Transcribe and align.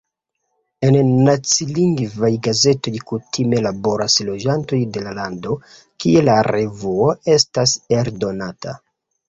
En 0.85 0.95
nacilingvaj 1.27 2.31
gazetoj 2.47 2.95
kutime 3.11 3.61
laboras 3.67 4.17
loĝantoj 4.31 4.81
de 4.97 5.05
la 5.09 5.15
lando, 5.21 5.55
kie 5.83 6.27
la 6.33 6.41
revuo 6.53 7.15
estas 7.39 7.79
eldonata. 8.01 8.79